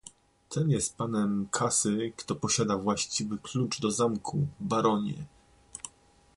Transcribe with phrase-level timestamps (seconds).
[0.49, 5.25] "Ten jest panem kasy, kto posiada właściwy klucz do zamku, baronie!"